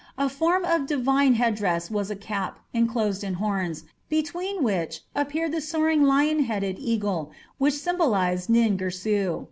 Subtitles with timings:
[0.17, 5.61] A form of divine headdress was a cap enclosed in horns, between which appeared the
[5.61, 9.39] soaring lion headed eagle, which symbolized Nin Girsu.